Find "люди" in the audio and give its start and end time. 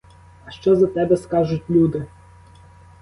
1.69-2.05